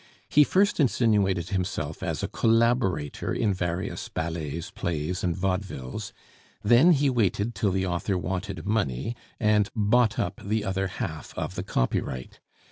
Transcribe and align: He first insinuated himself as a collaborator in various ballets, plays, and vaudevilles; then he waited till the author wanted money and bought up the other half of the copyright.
He 0.27 0.43
first 0.43 0.79
insinuated 0.79 1.49
himself 1.49 2.01
as 2.01 2.23
a 2.23 2.27
collaborator 2.27 3.31
in 3.31 3.53
various 3.53 4.09
ballets, 4.09 4.71
plays, 4.71 5.23
and 5.23 5.35
vaudevilles; 5.35 6.11
then 6.63 6.93
he 6.93 7.07
waited 7.07 7.53
till 7.53 7.69
the 7.69 7.85
author 7.85 8.17
wanted 8.17 8.65
money 8.65 9.15
and 9.39 9.69
bought 9.75 10.17
up 10.17 10.41
the 10.43 10.63
other 10.65 10.87
half 10.87 11.35
of 11.37 11.53
the 11.53 11.61
copyright. 11.61 12.39